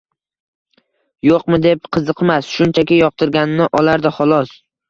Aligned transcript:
yo'qmi 1.27 1.59
deb 1.67 1.85
qiziqmas, 1.97 2.51
shunchaki 2.57 3.01
yoqtirganini 3.05 3.71
olardi, 3.83 4.17
xolos. 4.21 4.61